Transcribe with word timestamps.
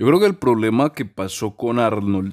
Yo 0.00 0.06
creo 0.06 0.18
que 0.18 0.24
el 0.24 0.36
problema 0.36 0.94
que 0.94 1.04
pasó 1.04 1.56
con 1.56 1.78
Arnold 1.78 2.32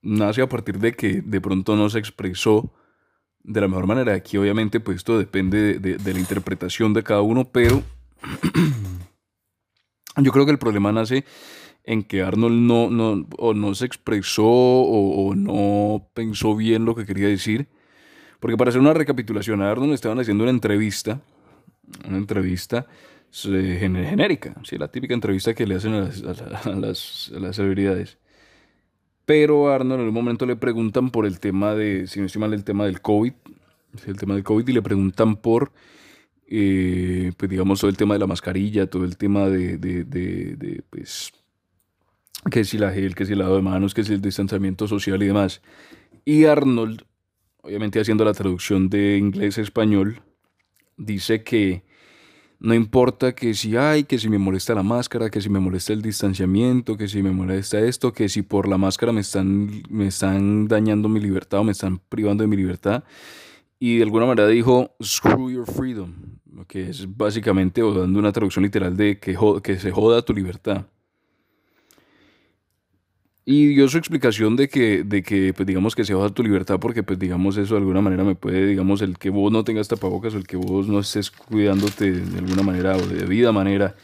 nace 0.00 0.42
a 0.42 0.48
partir 0.48 0.78
de 0.78 0.92
que 0.92 1.20
de 1.20 1.40
pronto 1.40 1.74
no 1.74 1.90
se 1.90 1.98
expresó 1.98 2.72
de 3.40 3.60
la 3.60 3.66
mejor 3.66 3.88
manera. 3.88 4.14
Aquí 4.14 4.36
obviamente 4.36 4.78
pues 4.78 4.98
esto 4.98 5.18
depende 5.18 5.80
de, 5.80 6.12
la 6.12 6.20
interpretación 6.20 6.94
de 6.94 7.02
cada 7.02 7.20
uno, 7.20 7.50
pero 7.50 7.82
yo 10.22 10.30
creo 10.30 10.44
que 10.44 10.52
el 10.52 10.60
problema 10.60 10.92
nace 10.92 11.24
en 11.82 12.04
que 12.04 12.22
Arnold 12.22 12.60
no, 12.60 12.90
no, 12.90 13.26
o 13.38 13.52
no 13.52 13.74
se 13.74 13.86
expresó 13.86 14.46
o, 14.46 15.34
no 15.34 16.08
pensó 16.14 16.54
bien 16.54 16.84
lo 16.84 16.94
que 16.94 17.06
quería 17.06 17.26
decir. 17.26 17.66
Porque 18.38 18.56
para 18.56 18.68
hacer 18.68 18.80
una 18.80 18.94
recapitulación, 18.94 19.62
a 19.62 19.70
Arnold 19.72 19.88
le 19.88 19.94
estaban 19.96 20.20
haciendo 20.20 20.44
una 20.44 20.52
entrevista, 20.52 21.22
una 22.06 22.18
entrevista 22.18 22.86
genérica, 23.32 24.54
¿sí? 24.64 24.78
la 24.78 24.88
típica 24.88 25.14
entrevista 25.14 25.54
que 25.54 25.66
le 25.66 25.76
hacen 25.76 25.94
a 25.94 26.74
las, 26.74 27.30
celebridades. 27.52 28.18
Pero 29.24 29.70
Arnold 29.70 30.02
en 30.02 30.08
un 30.08 30.14
momento 30.14 30.46
le 30.46 30.56
preguntan 30.56 31.10
por 31.10 31.26
el 31.26 31.40
tema 31.40 31.74
de, 31.74 32.06
si 32.06 32.20
no 32.20 32.26
estoy 32.26 32.40
mal, 32.40 32.54
el 32.54 32.64
tema 32.64 32.86
del 32.86 33.00
COVID, 33.00 33.32
el 34.06 34.16
tema 34.16 34.34
del 34.34 34.44
COVID, 34.44 34.68
y 34.68 34.72
le 34.72 34.82
preguntan 34.82 35.36
por, 35.36 35.72
eh, 36.46 37.32
pues 37.36 37.50
digamos, 37.50 37.80
todo 37.80 37.90
el 37.90 37.96
tema 37.96 38.14
de 38.14 38.20
la 38.20 38.26
mascarilla, 38.26 38.88
todo 38.88 39.04
el 39.04 39.16
tema 39.16 39.48
de, 39.48 39.78
de, 39.78 40.04
de, 40.04 40.82
pues, 40.88 41.32
que 42.50 42.64
si 42.64 42.78
la 42.78 42.92
gel, 42.92 43.14
que 43.14 43.26
si 43.26 43.32
el 43.32 43.40
lado 43.40 43.56
de 43.56 43.62
manos, 43.62 43.94
que 43.94 44.04
si 44.04 44.12
el 44.12 44.20
distanciamiento 44.20 44.86
social 44.86 45.22
y 45.22 45.26
demás. 45.26 45.60
Y 46.24 46.44
Arnold, 46.44 47.02
obviamente 47.62 48.00
haciendo 48.00 48.24
la 48.24 48.32
traducción 48.32 48.88
de 48.88 49.16
inglés 49.16 49.58
a 49.58 49.62
español, 49.62 50.22
dice 50.96 51.42
que 51.42 51.84
no 52.58 52.74
importa 52.74 53.34
que 53.34 53.54
si 53.54 53.76
hay, 53.76 54.04
que 54.04 54.18
si 54.18 54.28
me 54.28 54.38
molesta 54.38 54.74
la 54.74 54.82
máscara, 54.82 55.30
que 55.30 55.40
si 55.40 55.50
me 55.50 55.60
molesta 55.60 55.92
el 55.92 56.00
distanciamiento, 56.00 56.96
que 56.96 57.06
si 57.06 57.22
me 57.22 57.30
molesta 57.30 57.80
esto, 57.80 58.12
que 58.12 58.28
si 58.28 58.42
por 58.42 58.66
la 58.66 58.78
máscara 58.78 59.12
me 59.12 59.20
están, 59.20 59.82
me 59.90 60.06
están 60.06 60.66
dañando 60.66 61.08
mi 61.08 61.20
libertad 61.20 61.60
o 61.60 61.64
me 61.64 61.72
están 61.72 61.98
privando 62.08 62.42
de 62.42 62.48
mi 62.48 62.56
libertad. 62.56 63.04
Y 63.78 63.98
de 63.98 64.04
alguna 64.04 64.24
manera 64.24 64.48
dijo, 64.48 64.96
screw 65.02 65.50
your 65.50 65.70
freedom, 65.70 66.14
que 66.66 66.88
es 66.88 67.06
básicamente, 67.14 67.82
o 67.82 67.92
dando 67.92 68.18
una 68.18 68.32
traducción 68.32 68.62
literal 68.64 68.96
de 68.96 69.18
que, 69.18 69.36
que 69.62 69.78
se 69.78 69.90
joda 69.90 70.22
tu 70.22 70.32
libertad. 70.32 70.86
Y 73.48 73.68
dio 73.68 73.86
su 73.88 73.96
explicación 73.96 74.56
de 74.56 74.68
que, 74.68 75.04
de 75.04 75.22
que 75.22 75.54
pues 75.54 75.68
digamos 75.68 75.94
que 75.94 76.04
se 76.04 76.12
baja 76.14 76.30
tu 76.30 76.42
libertad 76.42 76.80
porque 76.80 77.04
pues 77.04 77.16
digamos 77.16 77.56
eso 77.56 77.74
de 77.74 77.78
alguna 77.78 78.00
manera 78.00 78.24
me 78.24 78.34
puede, 78.34 78.66
digamos, 78.66 79.02
el 79.02 79.18
que 79.18 79.30
vos 79.30 79.52
no 79.52 79.62
tengas 79.62 79.86
tapabocas 79.86 80.34
o 80.34 80.38
el 80.38 80.48
que 80.48 80.56
vos 80.56 80.88
no 80.88 80.98
estés 80.98 81.30
cuidándote 81.30 82.10
de 82.10 82.38
alguna 82.40 82.64
manera 82.64 82.96
o 82.96 83.06
de 83.06 83.20
debida 83.20 83.52
manera 83.52 83.94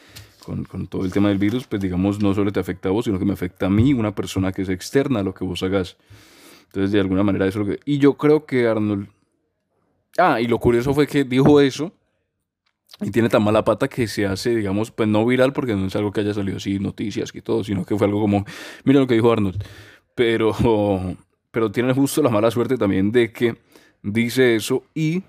con, 0.45 0.63
con, 0.63 0.87
todo 0.87 1.05
el 1.05 1.13
tema 1.13 1.29
del 1.29 1.39
virus, 1.39 1.67
pues 1.67 1.83
digamos 1.83 2.23
no 2.23 2.35
solo 2.35 2.53
te 2.53 2.61
afecta 2.61 2.89
a 2.89 2.93
vos, 2.93 3.07
sino 3.07 3.19
que 3.19 3.25
me 3.25 3.33
afecta 3.33 3.67
a 3.67 3.69
mí, 3.69 3.93
una 3.93 4.15
persona 4.15 4.53
que 4.53 4.63
es 4.63 4.69
externa 4.69 5.21
a 5.21 5.23
lo 5.25 5.35
que 5.35 5.45
vos 5.45 5.61
hagas. 5.65 5.97
Entonces 6.67 6.93
de 6.93 7.01
alguna 7.01 7.25
manera 7.25 7.49
eso 7.49 7.63
es 7.63 7.67
lo 7.67 7.73
que... 7.75 7.81
Y 7.85 7.99
yo 7.99 8.15
creo 8.15 8.47
que 8.47 8.69
Arnold... 8.69 9.09
Ah, 10.19 10.41
y 10.41 10.47
lo 10.47 10.61
curioso 10.61 10.95
fue 10.95 11.09
que 11.09 11.25
dijo 11.25 11.61
eso 11.61 11.93
y 13.01 13.11
tiene 13.11 13.29
tan 13.29 13.43
mala 13.43 13.65
pata 13.65 13.89
que 13.89 14.07
se 14.07 14.27
hace, 14.27 14.55
digamos, 14.55 14.91
pues 14.91 15.09
no 15.09 15.25
viral 15.25 15.53
porque 15.53 15.75
no 15.75 15.87
es 15.87 15.97
algo 15.97 16.13
que 16.13 16.21
haya 16.21 16.35
salido 16.35 16.59
así, 16.59 16.79
noticias 16.79 17.31
y 17.35 17.41
todo, 17.41 17.65
sino 17.65 17.85
que 17.85 17.97
fue 17.97 18.07
algo 18.07 18.21
como, 18.21 18.45
mira 18.85 19.01
lo 19.01 19.07
que 19.07 19.15
dijo 19.15 19.33
Arnold, 19.33 19.63
pero, 20.15 20.55
pero 21.51 21.73
tiene 21.73 21.93
justo 21.95 22.23
la 22.23 22.31
mala 22.31 22.51
suerte 22.51 22.77
también 22.77 23.11
de 23.11 23.33
que 23.33 23.57
dice 24.03 24.57
eso 24.57 24.85
y 24.95 25.23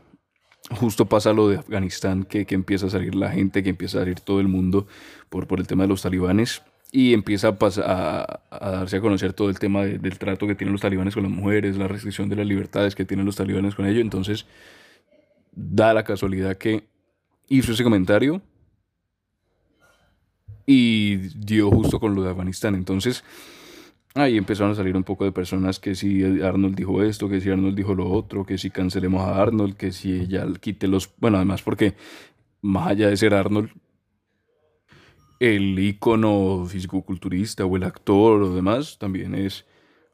justo 0.71 1.05
pasa 1.05 1.33
lo 1.33 1.49
de 1.49 1.57
Afganistán, 1.57 2.23
que, 2.23 2.45
que 2.45 2.55
empieza 2.55 2.87
a 2.87 2.89
salir 2.89 3.15
la 3.15 3.31
gente, 3.31 3.63
que 3.63 3.69
empieza 3.69 3.97
a 3.97 4.01
salir 4.01 4.19
todo 4.19 4.39
el 4.39 4.47
mundo 4.47 4.87
por, 5.29 5.47
por 5.47 5.59
el 5.59 5.67
tema 5.67 5.83
de 5.83 5.89
los 5.89 6.01
talibanes 6.01 6.61
y 6.91 7.13
empieza 7.13 7.49
a, 7.49 7.55
pasar, 7.57 7.85
a, 7.87 8.69
darse 8.71 8.97
a 8.97 9.01
conocer 9.01 9.33
todo 9.33 9.49
el 9.49 9.57
tema 9.57 9.83
del 9.83 10.19
trato 10.19 10.45
que 10.45 10.53
tienen 10.53 10.73
los 10.73 10.81
talibanes 10.81 11.15
con 11.15 11.23
las 11.23 11.31
mujeres, 11.31 11.75
la 11.75 11.87
restricción 11.87 12.29
de 12.29 12.35
las 12.35 12.45
libertades 12.45 12.93
que 12.93 13.03
tienen 13.03 13.25
los 13.25 13.35
talibanes 13.35 13.73
con 13.73 13.87
ellos, 13.87 14.01
entonces 14.01 14.45
da 15.51 15.93
la 15.93 16.03
casualidad 16.03 16.55
que 16.57 16.92
hizo 17.49 17.71
ese 17.71 17.83
comentario 17.83 18.41
y 20.65 21.15
dio 21.15 21.69
justo 21.69 21.99
con 21.99 22.15
lo 22.15 22.23
de 22.23 22.31
Afganistán. 22.31 22.75
Entonces, 22.75 23.23
ahí 24.15 24.37
empezaron 24.37 24.71
a 24.71 24.75
salir 24.75 24.95
un 24.95 25.03
poco 25.03 25.25
de 25.25 25.31
personas 25.31 25.79
que 25.79 25.95
si 25.95 26.23
Arnold 26.41 26.75
dijo 26.75 27.01
esto, 27.03 27.29
que 27.29 27.41
si 27.41 27.49
Arnold 27.49 27.75
dijo 27.75 27.95
lo 27.95 28.09
otro, 28.09 28.45
que 28.45 28.57
si 28.57 28.69
cancelemos 28.69 29.21
a 29.21 29.41
Arnold, 29.41 29.75
que 29.75 29.91
si 29.91 30.13
ella 30.13 30.45
quite 30.59 30.87
los... 30.87 31.09
Bueno, 31.17 31.37
además 31.37 31.61
porque 31.61 31.95
más 32.61 32.87
allá 32.87 33.09
de 33.09 33.17
ser 33.17 33.33
Arnold, 33.33 33.71
el 35.39 35.77
ícono 35.77 36.65
físico-culturista 36.65 37.65
o 37.65 37.75
el 37.75 37.83
actor 37.83 38.41
o 38.43 38.55
demás 38.55 38.97
también 38.97 39.35
es 39.35 39.65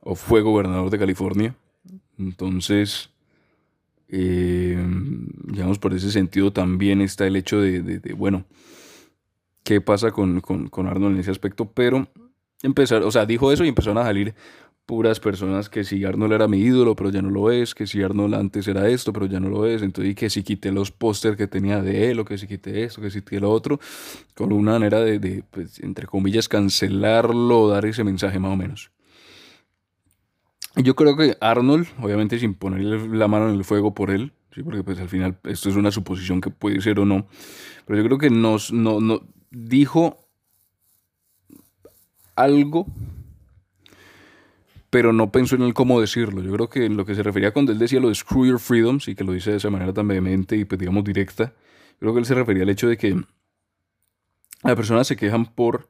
o 0.02 0.16
fue 0.16 0.42
gobernador 0.42 0.90
de 0.90 0.98
California. 0.98 1.56
Entonces, 2.18 3.12
eh, 4.12 4.78
digamos, 5.46 5.78
por 5.80 5.94
ese 5.94 6.12
sentido 6.12 6.52
también 6.52 7.02
está 7.02 7.28
el 7.28 7.36
hecho 7.36 7.62
de, 7.62 8.02
bueno, 8.18 8.46
qué 9.64 9.82
pasa 9.82 10.12
con, 10.12 10.42
con, 10.42 10.88
Arnold 10.88 11.16
en 11.16 11.22
ese 11.22 11.32
aspecto, 11.32 11.72
pero 11.72 12.08
empezar, 12.64 13.04
o 13.04 13.12
sea, 13.12 13.26
dijo 13.26 13.52
eso 13.52 13.64
y 13.64 13.68
empezaron 13.68 14.00
a 14.00 14.04
salir 14.04 14.34
puras 14.88 15.20
personas 15.20 15.70
que 15.70 15.84
si 15.84 16.04
Arnold 16.04 16.34
era 16.34 16.48
mi 16.48 16.58
ídolo, 16.58 16.96
pero 16.96 17.12
ya 17.12 17.22
no 17.22 17.30
lo 17.30 17.52
es, 17.52 17.76
que 17.76 17.86
si 17.86 18.02
Arnold 18.02 18.34
antes 18.34 18.68
era 18.68 18.90
esto, 18.90 19.14
pero 19.14 19.28
ya 19.28 19.40
no 19.40 19.48
lo 19.48 19.68
es, 19.68 19.84
entonces 19.84 20.14
y 20.14 20.16
que 20.16 20.32
si 20.32 20.42
quité 20.42 20.72
los 20.72 20.92
póster 20.92 21.38
que 21.38 21.46
tenía 21.46 21.80
de 21.84 22.10
él, 22.10 22.20
o 22.20 22.26
que 22.26 22.40
si 22.40 22.48
quité 22.48 22.84
esto, 22.84 23.00
que 23.00 23.12
si 23.12 23.22
quité 23.22 23.40
lo 23.40 23.52
otro, 23.52 23.80
con 24.34 24.52
una 24.52 24.72
manera 24.72 25.02
de, 25.02 25.20
de 25.20 25.44
pues, 25.52 25.80
entre 25.82 26.08
comillas, 26.08 26.48
cancelarlo, 26.48 27.68
dar 27.68 27.86
ese 27.86 28.04
mensaje 28.04 28.40
más 28.40 28.54
o 28.54 28.56
menos. 28.56 28.92
Yo 30.76 30.96
creo 30.96 31.18
que 31.18 31.36
Arnold, 31.42 31.88
obviamente 32.00 32.40
sin 32.40 32.54
ponerle 32.54 33.08
la 33.18 33.28
mano 33.28 33.50
en 33.50 33.56
el 33.56 33.64
fuego 33.64 33.94
por 33.94 34.12
él, 34.12 34.34
¿sí? 34.54 34.64
porque 34.64 34.84
pues 34.84 35.00
al 35.00 35.10
final 35.10 35.38
esto 35.44 35.70
es 35.70 35.76
una 35.76 35.92
suposición 35.92 36.42
que 36.42 36.52
puede 36.52 36.80
ser 36.82 37.00
o 37.00 37.06
no, 37.06 37.28
pero 37.86 38.00
yo 38.00 38.06
creo 38.06 38.18
que 38.18 38.30
nos 38.30 38.72
no, 38.72 39.02
no, 39.02 39.22
dijo 39.50 40.18
algo, 42.36 42.86
pero 44.90 45.12
no 45.12 45.32
pensó 45.32 45.56
en 45.56 45.64
el 45.64 45.74
cómo 45.74 46.00
decirlo. 46.00 46.42
Yo 46.42 46.52
creo 46.54 46.70
que 46.70 46.86
en 46.86 46.98
lo 46.98 47.06
que 47.06 47.16
se 47.16 47.24
refería 47.24 47.52
cuando 47.52 47.72
él 47.72 47.80
decía 47.80 48.00
lo 48.00 48.10
de 48.10 48.16
screw 48.16 48.46
your 48.46 48.60
freedom, 48.60 49.00
sí 49.00 49.16
que 49.16 49.24
lo 49.24 49.34
dice 49.34 49.52
de 49.52 49.58
esa 49.58 49.70
manera 49.70 49.94
tan 49.94 50.08
vehemente 50.08 50.56
y 50.56 50.66
pues 50.66 50.80
digamos 50.80 51.04
directa, 51.04 51.54
creo 52.00 52.14
que 52.14 52.20
él 52.20 52.26
se 52.26 52.36
refería 52.36 52.64
al 52.64 52.70
hecho 52.70 52.88
de 52.88 52.98
que 52.98 53.20
las 54.64 54.76
personas 54.76 55.08
se 55.08 55.16
quejan 55.16 55.46
por 55.46 55.90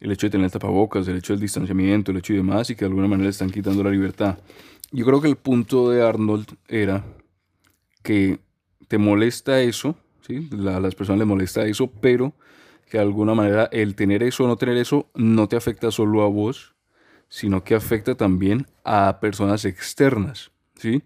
el 0.00 0.12
hecho 0.12 0.26
de 0.26 0.32
tener 0.32 0.50
tapabocas, 0.50 1.08
el 1.08 1.16
hecho 1.16 1.32
del 1.32 1.40
distanciamiento, 1.40 2.10
el 2.10 2.18
hecho 2.18 2.32
y 2.32 2.36
demás, 2.36 2.70
y 2.70 2.74
que 2.74 2.80
de 2.80 2.88
alguna 2.88 3.08
manera 3.08 3.24
le 3.24 3.30
están 3.30 3.50
quitando 3.50 3.82
la 3.82 3.90
libertad. 3.90 4.38
Yo 4.92 5.04
creo 5.04 5.20
que 5.20 5.28
el 5.28 5.36
punto 5.36 5.90
de 5.90 6.06
Arnold 6.06 6.46
era 6.68 7.04
que 8.02 8.38
te 8.88 8.98
molesta 8.98 9.60
eso, 9.60 9.96
¿sí? 10.26 10.48
a 10.68 10.80
las 10.80 10.94
personas 10.94 11.20
les 11.20 11.28
molesta 11.28 11.64
eso, 11.66 11.90
pero 12.00 12.34
que 12.88 12.98
de 12.98 13.02
alguna 13.02 13.34
manera 13.34 13.68
el 13.72 13.94
tener 13.94 14.22
eso 14.22 14.44
o 14.44 14.46
no 14.46 14.56
tener 14.56 14.76
eso 14.76 15.08
no 15.14 15.48
te 15.48 15.56
afecta 15.56 15.90
solo 15.90 16.22
a 16.22 16.28
vos, 16.28 16.74
sino 17.28 17.64
que 17.64 17.74
afecta 17.74 18.14
también 18.14 18.66
a 18.84 19.18
personas 19.20 19.64
externas, 19.64 20.52
¿sí? 20.76 21.02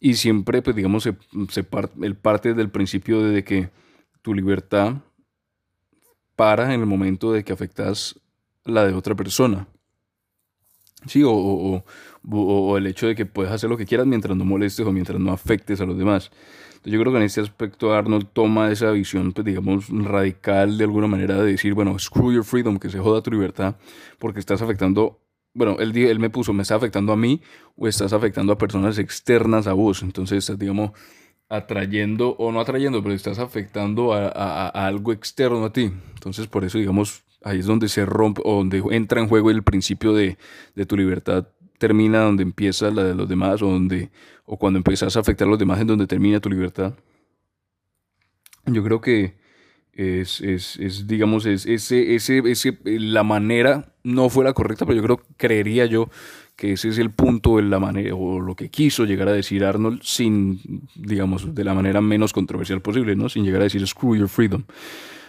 Y 0.00 0.14
siempre, 0.14 0.62
pues 0.62 0.74
digamos, 0.74 1.02
se, 1.02 1.16
se 1.50 1.66
el 2.02 2.16
parte 2.16 2.54
del 2.54 2.70
principio 2.70 3.22
de 3.22 3.44
que 3.44 3.70
tu 4.22 4.32
libertad 4.32 4.96
para 6.38 6.72
en 6.72 6.80
el 6.80 6.86
momento 6.86 7.32
de 7.32 7.42
que 7.42 7.52
afectas 7.52 8.14
la 8.64 8.86
de 8.86 8.94
otra 8.94 9.16
persona. 9.16 9.66
Sí, 11.04 11.24
o, 11.24 11.32
o, 11.32 12.76
el 12.78 12.86
hecho 12.86 13.08
de 13.08 13.16
que 13.16 13.26
puedes 13.26 13.50
hacer 13.50 13.68
lo 13.68 13.76
que 13.76 13.86
quieras 13.86 14.06
mientras 14.06 14.36
no 14.36 14.44
molestes 14.44 14.86
o 14.86 14.92
mientras 14.92 15.18
no 15.18 15.32
afectes 15.32 15.80
a 15.80 15.84
los 15.84 15.98
demás. 15.98 16.30
yo 16.84 17.00
creo 17.00 17.12
que 17.12 17.18
en 17.18 17.24
este 17.24 17.40
aspecto 17.40 17.92
Arnold 17.92 18.28
toma 18.32 18.70
esa 18.70 18.92
visión, 18.92 19.32
pues 19.32 19.44
digamos, 19.44 19.88
radical 19.88 20.78
de 20.78 20.84
alguna 20.84 21.08
manera 21.08 21.42
de 21.42 21.50
decir, 21.50 21.74
bueno, 21.74 21.98
screw 21.98 22.32
your 22.32 22.44
freedom, 22.44 22.78
que 22.78 22.88
se 22.88 23.00
joda 23.00 23.20
tu 23.20 23.32
libertad, 23.32 23.74
porque 24.20 24.38
estás 24.38 24.62
afectando, 24.62 25.20
bueno, 25.54 25.76
él, 25.80 25.96
él 25.96 26.20
me 26.20 26.30
puso, 26.30 26.52
me 26.52 26.62
está 26.62 26.76
afectando 26.76 27.12
a 27.12 27.16
mí 27.16 27.42
o 27.74 27.88
estás 27.88 28.12
afectando 28.12 28.52
a 28.52 28.58
personas 28.58 28.96
externas 28.98 29.66
a 29.66 29.72
vos. 29.72 30.04
Entonces, 30.04 30.56
digamos, 30.56 30.92
atrayendo, 31.48 32.30
o 32.38 32.52
no 32.52 32.60
atrayendo, 32.60 33.02
pero 33.02 33.14
estás 33.14 33.38
afectando 33.38 34.12
a, 34.12 34.68
algo 34.68 35.12
externo 35.12 35.64
a 35.64 35.72
ti. 35.72 35.90
Entonces, 36.14 36.46
por 36.46 36.64
eso, 36.64 36.78
digamos, 36.78 37.22
ahí 37.42 37.60
es 37.60 37.66
donde 37.66 37.88
se 37.88 38.04
rompe, 38.04 38.42
o 38.44 38.56
donde 38.56 38.82
entra 38.90 39.20
en 39.20 39.28
juego 39.28 39.50
el 39.50 39.62
principio 39.62 40.12
de, 40.12 40.36
tu 40.86 40.96
libertad 40.96 41.48
termina 41.78 42.20
donde 42.20 42.42
empieza 42.42 42.90
la 42.90 43.04
de 43.04 43.14
los 43.14 43.28
demás, 43.28 43.62
o 43.62 43.68
donde, 43.68 44.10
o 44.44 44.58
cuando 44.58 44.78
empiezas 44.78 45.16
a 45.16 45.20
afectar 45.20 45.46
a 45.46 45.50
los 45.50 45.58
demás, 45.58 45.80
en 45.80 45.86
donde 45.86 46.06
termina 46.06 46.40
tu 46.40 46.50
libertad. 46.50 46.94
Yo 48.66 48.82
creo 48.82 49.00
que 49.00 49.36
es, 49.92 50.40
es, 50.40 51.06
digamos, 51.06 51.46
es, 51.46 51.66
ese, 51.66 52.14
ese, 52.14 52.38
ese, 52.46 52.78
la 52.84 53.22
manera 53.22 53.94
no 54.02 54.28
fue 54.28 54.44
la 54.44 54.52
correcta, 54.52 54.86
pero 54.86 54.96
yo 54.96 55.02
creo, 55.02 55.22
creería 55.36 55.86
yo, 55.86 56.10
que 56.58 56.72
ese 56.72 56.88
es 56.88 56.98
el 56.98 57.10
punto 57.10 57.56
de 57.58 57.62
la 57.62 57.78
manera, 57.78 58.16
o 58.16 58.40
lo 58.40 58.56
que 58.56 58.68
quiso 58.68 59.04
llegar 59.04 59.28
a 59.28 59.32
decir 59.32 59.64
Arnold 59.64 60.00
sin, 60.02 60.82
digamos, 60.96 61.54
de 61.54 61.62
la 61.62 61.72
manera 61.72 62.00
menos 62.00 62.32
controversial 62.32 62.80
posible, 62.82 63.14
¿no? 63.14 63.28
Sin 63.28 63.44
llegar 63.44 63.60
a 63.60 63.64
decir 63.64 63.86
screw 63.86 64.16
your 64.16 64.28
freedom. 64.28 64.64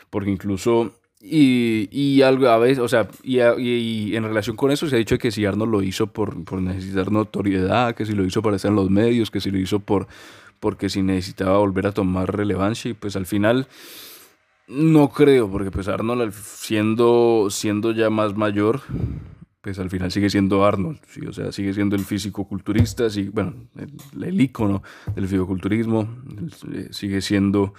Porque 0.09 0.31
incluso 0.31 0.91
Y, 1.21 1.89
y 1.91 2.21
algo 2.23 2.47
a 2.47 2.57
veces, 2.57 2.79
o 2.79 2.87
sea, 2.87 3.09
y, 3.23 3.41
y, 3.41 4.15
en 4.15 4.23
relación 4.23 4.55
con 4.55 4.71
eso 4.71 4.87
se 4.87 4.95
ha 4.95 4.99
dicho 4.99 5.17
que 5.17 5.31
si 5.31 5.45
Arnold 5.45 5.71
lo 5.71 5.83
hizo 5.83 6.07
por, 6.07 6.43
por 6.45 6.61
necesitar 6.61 7.11
notoriedad, 7.11 7.93
que 7.93 8.05
si 8.05 8.13
lo 8.13 8.25
hizo 8.25 8.41
para 8.41 8.55
estar 8.55 8.69
en 8.71 8.77
los 8.77 8.89
medios, 8.89 9.29
que 9.29 9.41
si 9.41 9.51
lo 9.51 9.59
hizo 9.59 9.79
por 9.79 10.07
porque 10.59 10.89
si 10.89 11.03
necesitaba 11.03 11.57
volver 11.57 11.87
a 11.87 11.91
tomar 11.91 12.35
relevancia 12.35 12.89
y 12.89 12.93
pues 12.93 13.15
al 13.15 13.25
final 13.25 13.67
no 14.67 15.09
creo, 15.09 15.49
porque 15.49 15.71
pues 15.71 15.87
Arnold 15.87 16.33
siendo, 16.33 17.47
siendo 17.49 17.91
ya 17.91 18.09
más 18.09 18.35
mayor, 18.35 18.81
pues 19.61 19.77
al 19.79 19.89
final 19.89 20.11
sigue 20.11 20.29
siendo 20.29 20.65
Arnold, 20.65 20.99
¿sí? 21.07 21.21
o 21.27 21.33
sea, 21.33 21.51
sigue 21.51 21.73
siendo 21.73 21.95
el 21.95 22.05
físico-culturista, 22.05 23.09
sí, 23.09 23.29
bueno, 23.29 23.67
el, 23.75 24.23
el 24.23 24.41
ícono 24.41 24.81
del 25.13 25.25
físico-culturismo, 25.25 26.07
eh, 26.71 26.87
sigue 26.91 27.21
siendo 27.21 27.73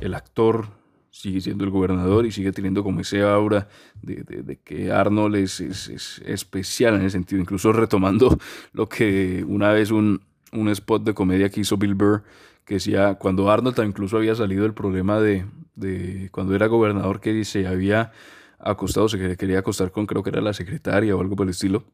el 0.00 0.14
actor, 0.14 0.68
sigue 1.10 1.40
siendo 1.40 1.64
el 1.64 1.70
gobernador 1.70 2.26
y 2.26 2.32
sigue 2.32 2.52
teniendo 2.52 2.82
como 2.82 3.00
ese 3.00 3.22
aura 3.22 3.68
de, 4.02 4.58
que 4.64 4.90
Arnold 4.90 5.36
es, 5.36 5.60
es, 5.60 5.88
es, 5.88 6.22
especial 6.24 6.94
en 6.94 7.02
ese 7.02 7.10
sentido, 7.10 7.40
incluso 7.40 7.72
retomando 7.72 8.38
lo 8.72 8.88
que 8.88 9.44
una 9.46 9.70
vez 9.72 9.90
un, 9.90 10.22
un 10.52 10.68
spot 10.68 11.04
de 11.04 11.14
comedia 11.14 11.48
que 11.48 11.60
hizo 11.60 11.76
Bill 11.76 11.94
Burr, 11.94 12.24
que 12.64 12.74
decía, 12.74 13.14
cuando 13.14 13.50
Arnold 13.50 13.78
incluso 13.84 14.16
había 14.16 14.34
salido 14.34 14.64
el 14.64 14.74
problema 14.74 15.20
de, 15.20 15.44
de 15.74 16.28
cuando 16.32 16.54
era 16.54 16.66
gobernador, 16.66 17.20
que 17.20 17.44
se 17.44 17.66
había 17.66 18.12
acostado, 18.60 19.08
se 19.08 19.36
quería 19.36 19.58
acostar 19.58 19.90
con, 19.90 20.06
creo 20.06 20.22
que 20.22 20.30
era 20.30 20.40
la 20.40 20.52
secretaria 20.52 21.16
o 21.16 21.20
algo 21.20 21.36
por 21.36 21.46
el 21.46 21.50
estilo. 21.50 21.84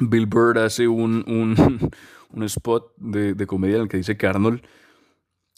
Bill 0.00 0.26
Burr 0.26 0.58
hace 0.58 0.88
un, 0.88 1.24
un, 1.26 1.90
un 2.32 2.42
spot 2.44 2.94
de, 2.96 3.34
de, 3.34 3.46
comedia 3.46 3.76
en 3.76 3.82
el 3.82 3.88
que 3.88 3.96
dice 3.96 4.16
que 4.16 4.26
Arnold 4.26 4.62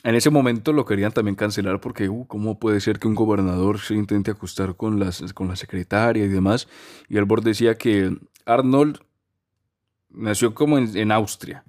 en 0.02 0.14
ese 0.14 0.30
momento 0.30 0.72
lo 0.72 0.86
querían 0.86 1.12
también 1.12 1.34
cancelar 1.34 1.80
porque, 1.80 2.08
uh, 2.08 2.26
¿cómo 2.26 2.58
puede 2.58 2.80
ser 2.80 2.98
que 2.98 3.06
un 3.06 3.14
gobernador 3.14 3.80
se 3.80 3.94
intente 3.94 4.30
acostar 4.30 4.76
con, 4.76 4.98
las, 4.98 5.32
con 5.34 5.48
la 5.48 5.56
secretaria 5.56 6.24
y 6.24 6.28
demás? 6.28 6.68
Y 7.08 7.18
el 7.18 7.26
Burr 7.26 7.42
decía 7.42 7.74
que 7.74 8.16
Arnold 8.46 9.00
nació 10.08 10.54
como 10.54 10.78
en, 10.78 11.12
Austria 11.12 11.64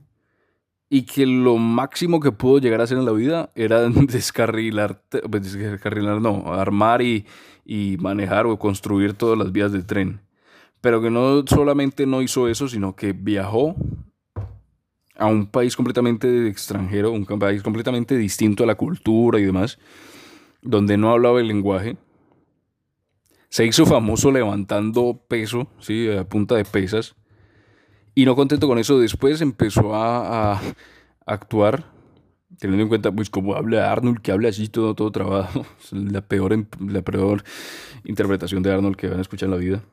y 0.94 1.04
que 1.04 1.26
lo 1.26 1.56
máximo 1.56 2.20
que 2.20 2.34
pudo 2.34 2.60
llegar 2.60 2.82
a 2.82 2.84
hacer 2.84 2.98
en 2.98 3.06
la 3.06 3.14
vida 3.14 3.50
era 3.56 3.88
descarrilar, 3.90 5.02
pues, 5.30 5.54
descarrilar 5.54 6.20
no, 6.20 6.54
armar 6.54 7.02
y, 7.02 7.26
y, 7.64 7.96
manejar 7.98 8.46
o 8.46 8.60
construir 8.60 9.14
todas 9.14 9.38
las 9.38 9.54
vías 9.54 9.72
del 9.72 9.86
tren. 9.86 10.20
Pero 10.82 11.02
que 11.02 11.10
no 11.10 11.48
solamente 11.48 12.06
no 12.06 12.22
hizo 12.22 12.50
eso, 12.50 12.68
sino 12.68 12.94
que 12.94 13.14
viajó 13.14 13.74
a 15.16 15.28
un 15.28 15.48
país 15.48 15.78
completamente 15.78 16.50
extranjero, 16.50 17.12
un 17.12 17.26
país 17.26 17.64
completamente 17.64 18.18
distinto 18.18 18.66
a 18.66 18.68
la 18.68 18.76
cultura 18.76 19.40
y 19.40 19.46
demás, 19.46 19.80
donde 20.62 20.98
no 20.98 21.12
hablaba 21.12 21.40
el 21.40 21.48
lenguaje. 21.48 21.96
Se 23.48 23.66
hizo 23.66 23.86
famoso 23.86 24.30
levantando 24.30 25.22
peso, 25.30 25.70
¿sí? 25.80 26.12
a 26.12 26.26
punta 26.26 26.56
de 26.56 26.66
pesas 26.66 27.16
y 28.14 28.26
no 28.26 28.36
contento 28.36 28.68
con 28.68 28.78
eso, 28.78 29.00
después 29.00 29.42
empezó 29.42 29.96
a, 29.96 30.60
actuar, 31.26 31.86
teniendo 32.60 32.84
en 32.84 32.90
cuenta, 32.90 33.12
pues, 33.12 33.30
como 33.30 33.56
habla 33.56 33.92
Arnold, 33.92 34.20
que 34.20 34.32
habla 34.32 34.50
así 34.50 34.68
todo, 34.68 34.96
todo 34.96 35.12
trabajo. 35.12 35.66
la 35.92 36.22
peor, 36.22 36.68
la 36.80 37.02
peor 37.02 37.44
interpretación 38.04 38.64
de 38.64 38.74
Arnold 38.74 38.96
que 38.96 39.08
van 39.08 39.20
a 39.20 39.22
escuchar 39.22 39.48
en 39.48 39.52
la 39.52 39.58
vida. 39.58 39.84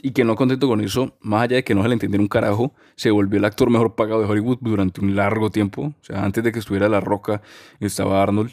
Y 0.00 0.10
que 0.10 0.24
no 0.24 0.36
contento 0.36 0.68
con 0.68 0.80
eso, 0.80 1.16
más 1.20 1.44
allá 1.44 1.56
de 1.56 1.64
que 1.64 1.74
no 1.74 1.82
se 1.82 1.88
le 1.88 1.94
entendiera 1.94 2.22
un 2.22 2.28
carajo, 2.28 2.74
se 2.94 3.10
volvió 3.10 3.38
el 3.38 3.44
actor 3.44 3.70
mejor 3.70 3.94
pagado 3.94 4.20
de 4.20 4.26
Hollywood 4.26 4.58
durante 4.60 5.00
un 5.00 5.16
largo 5.16 5.50
tiempo. 5.50 5.94
O 6.00 6.04
sea, 6.04 6.24
antes 6.24 6.44
de 6.44 6.52
que 6.52 6.58
estuviera 6.58 6.88
La 6.88 7.00
Roca, 7.00 7.42
estaba 7.80 8.22
Arnold. 8.22 8.52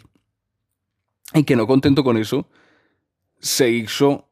Y 1.34 1.44
que 1.44 1.56
no 1.56 1.68
contento 1.68 2.04
con 2.04 2.18
eso, 2.18 2.48
se 3.40 3.70
hizo 3.70 4.30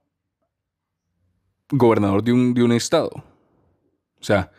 gobernador 1.69 2.23
de 2.23 2.31
un, 2.31 2.53
de 2.53 2.63
un 2.63 2.71
estado. 2.71 3.28
O 4.19 4.23
sea, 4.23 4.51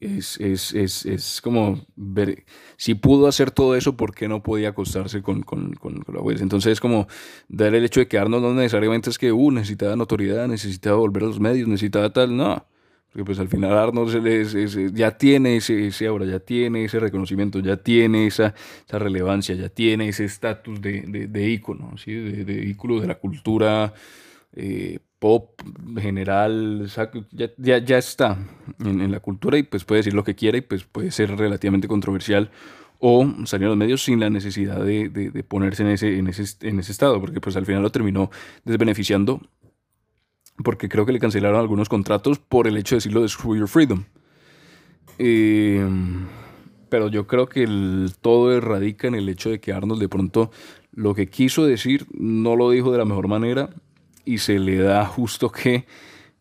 es, 0.00 0.38
es, 0.40 0.74
es, 0.74 1.06
es, 1.06 1.40
como 1.40 1.86
ver, 1.96 2.44
si 2.76 2.94
pudo 2.94 3.28
hacer 3.28 3.50
todo 3.50 3.74
eso, 3.76 3.96
¿por 3.96 4.14
qué 4.14 4.28
no 4.28 4.42
podía 4.42 4.70
acostarse 4.70 5.22
con, 5.22 5.42
con, 5.42 5.72
con, 5.74 6.04
la 6.12 6.18
abuela? 6.18 6.42
Entonces 6.42 6.72
es 6.72 6.80
como 6.80 7.06
dar 7.48 7.74
el 7.74 7.84
hecho 7.84 8.00
de 8.00 8.08
que 8.08 8.18
Arnold 8.18 8.44
no 8.44 8.54
necesariamente 8.54 9.10
es 9.10 9.18
que 9.18 9.32
uh, 9.32 9.50
necesitaba 9.50 9.96
notoriedad, 9.96 10.48
necesitaba 10.48 10.96
volver 10.96 11.22
a 11.22 11.26
los 11.26 11.40
medios, 11.40 11.68
necesitaba 11.68 12.12
tal, 12.12 12.36
no. 12.36 12.66
Porque 13.06 13.24
pues 13.24 13.38
al 13.38 13.48
final 13.48 13.72
Arnold 13.72 14.48
se 14.48 14.92
ya 14.92 15.16
tiene 15.16 15.56
ese, 15.56 15.86
ese 15.86 16.06
ahora, 16.06 16.26
ya 16.26 16.40
tiene 16.40 16.84
ese 16.84 17.00
reconocimiento, 17.00 17.60
ya 17.60 17.78
tiene 17.78 18.26
esa, 18.26 18.54
esa 18.86 18.98
relevancia, 18.98 19.54
ya 19.54 19.70
tiene 19.70 20.08
ese 20.08 20.26
estatus 20.26 20.82
de, 20.82 21.00
de, 21.02 21.26
de, 21.26 21.50
ícono, 21.50 21.96
¿sí? 21.96 22.12
de, 22.12 22.44
de 22.44 22.66
ícono 22.66 23.00
de 23.00 23.06
la 23.06 23.14
cultura 23.14 23.94
eh, 24.52 24.98
pop 25.18 25.62
general, 25.98 26.88
ya, 27.32 27.78
ya, 27.78 27.98
está 27.98 28.38
en, 28.78 29.10
la 29.10 29.20
cultura 29.20 29.58
y 29.58 29.62
pues 29.62 29.84
puede 29.84 30.00
decir 30.00 30.14
lo 30.14 30.24
que 30.24 30.34
quiera 30.34 30.58
y 30.58 30.60
pues 30.60 30.84
puede 30.84 31.10
ser 31.10 31.36
relativamente 31.36 31.88
controversial 31.88 32.50
o 32.98 33.26
salir 33.44 33.66
a 33.66 33.70
los 33.70 33.76
medios 33.76 34.02
sin 34.02 34.20
la 34.20 34.30
necesidad 34.30 34.84
de, 34.84 35.08
de, 35.08 35.42
ponerse 35.42 35.82
en 35.82 35.90
ese, 35.90 36.18
en, 36.18 36.28
ese, 36.28 36.44
en 36.66 36.78
ese 36.78 36.92
estado, 36.92 37.20
porque 37.20 37.40
pues 37.40 37.56
al 37.56 37.66
final 37.66 37.82
lo 37.82 37.90
terminó 37.90 38.30
desbeneficiando 38.64 39.40
porque 40.62 40.88
creo 40.88 41.04
que 41.04 41.12
le 41.12 41.18
cancelaron 41.18 41.60
algunos 41.60 41.88
contratos 41.88 42.38
por 42.38 42.66
el 42.66 42.76
hecho 42.76 42.94
de 42.94 42.98
decirlo 42.98 43.22
de 43.22 43.28
Screw 43.28 43.56
Your 43.56 43.68
Freedom. 43.68 44.04
Eh, 45.18 45.86
pero 46.88 47.08
yo 47.08 47.26
creo 47.26 47.48
que 47.48 47.62
el, 47.62 48.12
todo 48.20 48.58
radica 48.60 49.08
en 49.08 49.14
el 49.14 49.28
hecho 49.28 49.50
de 49.50 49.60
que 49.60 49.72
Arnold 49.72 50.00
de 50.00 50.08
pronto 50.08 50.50
lo 50.92 51.14
que 51.14 51.26
quiso 51.26 51.66
decir 51.66 52.06
no 52.12 52.56
lo 52.56 52.70
dijo 52.70 52.92
de 52.92 52.98
la 52.98 53.04
mejor 53.04 53.28
manera 53.28 53.70
y 54.26 54.38
se 54.38 54.58
le 54.58 54.76
da 54.76 55.06
justo 55.06 55.50
que 55.50 55.86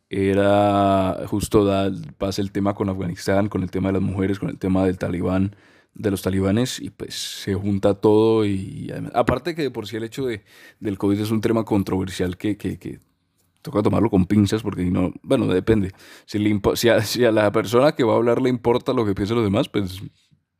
era 0.09 1.25
justo 1.27 1.63
da, 1.63 1.91
pasa 2.17 2.41
el 2.41 2.51
tema 2.51 2.73
con 2.75 2.89
Afganistán, 2.89 3.47
con 3.47 3.63
el 3.63 3.71
tema 3.71 3.89
de 3.89 3.93
las 3.93 4.01
mujeres, 4.01 4.39
con 4.39 4.49
el 4.49 4.57
tema 4.57 4.85
del 4.85 4.97
talibán, 4.97 5.55
de 5.93 6.11
los 6.11 6.21
talibanes 6.21 6.79
y 6.79 6.89
pues 6.89 7.15
se 7.15 7.53
junta 7.53 7.93
todo 7.95 8.45
y 8.45 8.91
aparte 9.13 9.55
que 9.55 9.63
de 9.63 9.71
por 9.71 9.87
sí 9.87 9.95
el 9.95 10.03
hecho 10.03 10.25
de, 10.25 10.43
del 10.79 10.97
COVID 10.97 11.19
es 11.21 11.31
un 11.31 11.41
tema 11.41 11.63
controversial 11.63 12.37
que, 12.37 12.57
que, 12.57 12.99
toca 13.61 13.81
tomarlo 13.81 14.11
con 14.11 14.25
pinzas 14.25 14.61
porque 14.61 14.85
no, 14.85 15.11
bueno, 15.23 15.47
depende. 15.47 15.91
Si, 16.25 16.37
le, 16.37 16.61
si, 16.75 16.89
a, 16.89 17.01
si, 17.01 17.25
a, 17.25 17.31
la 17.31 17.51
persona 17.51 17.93
que 17.93 18.03
va 18.03 18.13
a 18.13 18.17
hablar 18.17 18.39
le 18.39 18.49
importa 18.49 18.93
lo 18.93 19.05
que 19.05 19.15
piensan 19.15 19.37
los 19.37 19.45
demás, 19.45 19.69
pues 19.69 20.03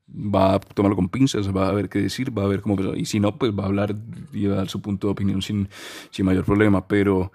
va 0.08 0.56
a 0.56 0.60
tomarlo 0.60 0.96
con 0.96 1.10
pinzas, 1.10 1.56
va 1.56 1.68
a 1.68 1.72
ver 1.72 1.90
qué 1.90 2.00
decir, 2.00 2.38
va 2.38 2.44
a 2.44 2.48
ver 2.48 2.62
cómo... 2.62 2.78
Y 2.96 3.06
si 3.06 3.20
no, 3.20 3.38
pues 3.38 3.52
va 3.52 3.64
a 3.64 3.68
hablar 3.68 3.96
y 4.34 4.46
va 4.46 4.56
a 4.56 4.58
dar 4.58 4.70
su 4.70 4.82
punto 4.82 5.08
de 5.08 5.12
opinión 5.12 5.42
sin, 5.42 5.70
sin 6.12 6.26
mayor 6.26 6.46
problema. 6.46 6.88
Pero 6.88 7.32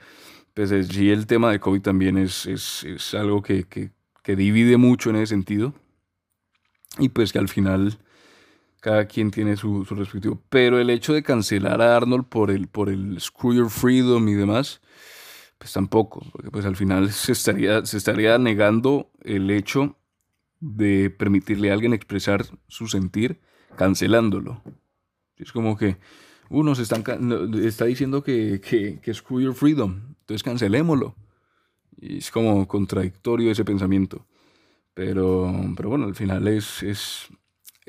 pues 0.54 0.70
sí, 0.88 1.10
el 1.10 1.26
tema 1.26 1.50
de 1.50 1.60
COVID 1.60 1.82
también 1.82 2.18
es, 2.18 2.46
es, 2.46 2.84
es 2.84 3.14
algo 3.14 3.42
que, 3.42 3.64
que, 3.64 3.90
que, 4.22 4.36
divide 4.36 4.76
mucho 4.76 5.10
en 5.10 5.16
ese 5.16 5.26
sentido. 5.28 5.74
Y 6.98 7.08
pues 7.10 7.32
que 7.32 7.38
al 7.38 7.48
final 7.48 7.98
cada 8.80 9.06
quien 9.06 9.30
tiene 9.30 9.56
su, 9.56 9.84
su, 9.84 9.94
respectivo. 9.94 10.42
Pero 10.48 10.80
el 10.80 10.90
hecho 10.90 11.12
de 11.12 11.22
cancelar 11.22 11.82
a 11.82 11.96
Arnold 11.96 12.26
por 12.26 12.50
el, 12.50 12.66
por 12.66 12.88
el 12.88 13.20
Screw 13.20 13.54
Your 13.54 13.70
Freedom 13.70 14.26
y 14.28 14.34
demás, 14.34 14.80
pues 15.58 15.72
tampoco, 15.72 16.24
porque 16.32 16.50
pues 16.50 16.64
al 16.64 16.76
final 16.76 17.12
se 17.12 17.32
estaría, 17.32 17.84
se 17.84 17.98
estaría 17.98 18.38
negando 18.38 19.10
el 19.22 19.50
hecho 19.50 19.96
de 20.60 21.10
permitirle 21.10 21.70
a 21.70 21.74
alguien 21.74 21.92
expresar 21.92 22.44
su 22.68 22.86
sentir 22.86 23.40
cancelándolo. 23.76 24.62
Es 25.36 25.52
como 25.52 25.76
que 25.76 25.96
uno 26.50 26.74
se 26.74 26.82
están, 26.82 27.04
está 27.62 27.86
diciendo 27.86 28.22
que, 28.22 28.60
que, 28.60 29.00
que 29.00 29.14
screw 29.14 29.40
your 29.40 29.54
freedom, 29.54 30.14
entonces 30.20 30.42
cancelémoslo. 30.42 31.16
Y 31.96 32.18
es 32.18 32.30
como 32.30 32.66
contradictorio 32.66 33.50
ese 33.50 33.64
pensamiento. 33.64 34.26
Pero, 34.94 35.52
pero 35.76 35.88
bueno, 35.88 36.06
al 36.06 36.14
final 36.14 36.46
es, 36.48 36.82
es, 36.82 37.28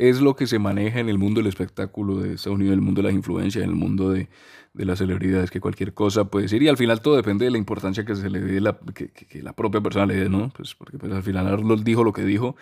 es 0.02 0.20
lo 0.20 0.36
que 0.36 0.48
se 0.48 0.58
maneja 0.58 1.00
en 1.00 1.10
el 1.10 1.20
mundo 1.20 1.42
del 1.42 1.48
espectáculo 1.48 2.18
de 2.18 2.34
Estados 2.34 2.58
Unidos, 2.58 2.74
en 2.74 2.80
el 2.80 2.86
mundo 2.86 3.04
de 3.04 3.10
las 3.10 3.16
influencias, 3.16 3.64
en 3.64 3.70
el 3.70 3.76
mundo 3.76 4.10
de, 4.10 4.30
de 4.74 4.86
las 4.86 4.98
celebridades, 4.98 5.52
que 5.52 5.62
cualquier 5.62 5.94
cosa 5.94 6.26
puede 6.26 6.46
decir. 6.46 6.64
Y 6.64 6.68
al 6.70 6.78
final 6.78 7.02
todo 7.02 7.16
depende 7.16 7.46
de 7.46 7.52
la 7.52 7.60
importancia 7.60 8.04
que 8.04 8.16
se 8.16 8.28
le 8.32 8.40
dé, 8.40 8.60
la, 8.62 8.80
que, 8.96 9.10
que, 9.10 9.44
la 9.44 9.54
propia 9.54 9.80
persona 9.80 10.08
le 10.08 10.16
dé, 10.16 10.28
¿no? 10.28 10.50
Pues 10.50 10.74
porque 10.74 10.98
pues, 10.98 11.12
al 11.12 11.22
final 11.22 11.46
Arnold 11.46 11.84
dijo 11.84 12.04
lo 12.04 12.14
que 12.14 12.24
dijo 12.24 12.56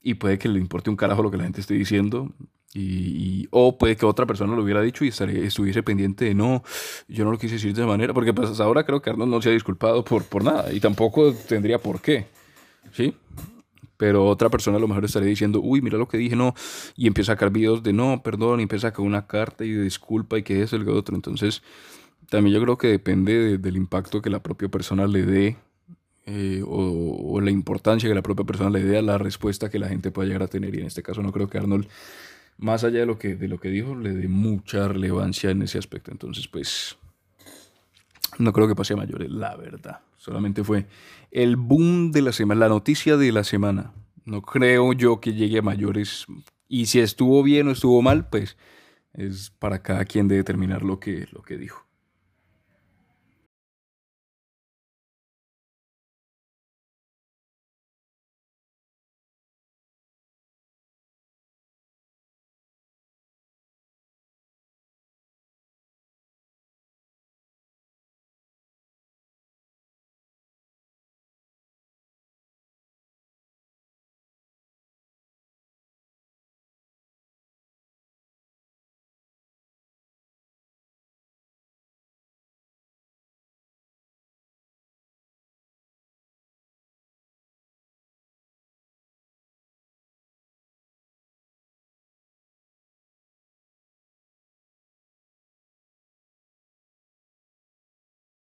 y 0.00 0.14
puede 0.14 0.38
que 0.38 0.48
le 0.48 0.58
importe 0.58 0.88
un 0.88 0.96
carajo 0.96 1.22
lo 1.22 1.30
que 1.30 1.36
la 1.36 1.44
gente 1.44 1.60
esté 1.60 1.74
diciendo. 1.74 2.32
Y, 2.74 3.48
o 3.50 3.76
puede 3.76 3.96
que 3.96 4.06
otra 4.06 4.24
persona 4.24 4.56
lo 4.56 4.62
hubiera 4.62 4.80
dicho 4.80 5.04
y 5.04 5.08
estuviese 5.08 5.82
pendiente 5.82 6.24
de 6.24 6.34
no, 6.34 6.62
yo 7.06 7.22
no 7.26 7.30
lo 7.30 7.36
quise 7.36 7.54
decir 7.54 7.74
de 7.74 7.82
esa 7.82 7.86
manera, 7.86 8.14
porque 8.14 8.32
pues 8.32 8.58
ahora 8.60 8.84
creo 8.84 9.02
que 9.02 9.10
Arnold 9.10 9.30
no 9.30 9.42
se 9.42 9.50
ha 9.50 9.52
disculpado 9.52 10.02
por, 10.02 10.24
por 10.24 10.42
nada 10.42 10.72
y 10.72 10.80
tampoco 10.80 11.34
tendría 11.34 11.78
por 11.78 12.00
qué. 12.00 12.24
¿Sí? 12.92 13.14
Pero 14.02 14.26
otra 14.26 14.50
persona 14.50 14.78
a 14.78 14.80
lo 14.80 14.88
mejor 14.88 15.04
estaría 15.04 15.28
diciendo, 15.28 15.60
uy, 15.62 15.80
mira 15.80 15.96
lo 15.96 16.08
que 16.08 16.18
dije, 16.18 16.34
no, 16.34 16.56
y 16.96 17.06
empieza 17.06 17.30
a 17.30 17.34
sacar 17.36 17.52
videos 17.52 17.84
de 17.84 17.92
no, 17.92 18.20
perdón, 18.20 18.58
y 18.58 18.64
empieza 18.64 18.88
a 18.88 18.90
sacar 18.90 19.06
una 19.06 19.28
carta 19.28 19.64
y 19.64 19.70
de 19.70 19.84
disculpa 19.84 20.36
y 20.38 20.42
que 20.42 20.60
es 20.60 20.72
el 20.72 20.88
otro. 20.88 21.14
Entonces, 21.14 21.62
también 22.28 22.56
yo 22.56 22.60
creo 22.60 22.76
que 22.76 22.88
depende 22.88 23.58
del 23.58 23.76
impacto 23.76 24.20
que 24.20 24.28
la 24.28 24.42
propia 24.42 24.68
persona 24.68 25.06
le 25.06 25.22
dé 25.22 25.56
eh, 26.26 26.64
o, 26.66 27.40
la 27.40 27.52
importancia 27.52 28.08
que 28.08 28.14
la 28.16 28.22
propia 28.22 28.44
persona 28.44 28.70
le 28.70 28.82
dé 28.82 28.98
a 28.98 29.02
la 29.02 29.18
respuesta 29.18 29.70
que 29.70 29.78
la 29.78 29.86
gente 29.86 30.10
pueda 30.10 30.26
llegar 30.26 30.42
a 30.42 30.48
tener. 30.48 30.74
Y 30.74 30.80
en 30.80 30.86
este 30.86 31.04
caso 31.04 31.22
no 31.22 31.30
creo 31.30 31.48
que 31.48 31.58
Arnold, 31.58 31.86
más 32.58 32.82
allá 32.82 32.98
de 32.98 33.06
lo 33.06 33.20
que, 33.20 33.36
de 33.36 33.46
lo 33.46 33.60
que 33.60 33.68
dijo, 33.68 33.94
le 33.94 34.14
dé 34.14 34.26
mucha 34.26 34.88
relevancia 34.88 35.50
en 35.52 35.62
ese 35.62 35.78
aspecto. 35.78 36.10
Entonces, 36.10 36.48
pues, 36.48 36.98
No 38.38 38.52
creo 38.52 38.68
que 38.68 38.74
pase 38.74 38.94
a 38.94 38.96
mayores, 38.96 39.30
la 39.30 39.56
verdad. 39.56 40.00
Solamente 40.16 40.64
fue 40.64 40.86
el 41.30 41.56
boom 41.56 42.12
de 42.12 42.22
la 42.22 42.32
semana, 42.32 42.60
la 42.60 42.68
noticia 42.68 43.16
de 43.16 43.32
la 43.32 43.44
semana. 43.44 43.92
No 44.24 44.42
creo 44.42 44.92
yo 44.92 45.20
que 45.20 45.34
llegue 45.34 45.58
a 45.58 45.62
mayores. 45.62 46.26
Y 46.68 46.86
si 46.86 47.00
estuvo 47.00 47.42
bien 47.42 47.68
o 47.68 47.72
estuvo 47.72 48.00
mal, 48.02 48.28
pues 48.28 48.56
es 49.14 49.50
para 49.58 49.82
cada 49.82 50.04
quien 50.04 50.28
de 50.28 50.36
determinar 50.36 50.82
lo 50.82 50.98
que, 51.00 51.26
lo 51.32 51.42
que 51.42 51.58
dijo. 51.58 51.86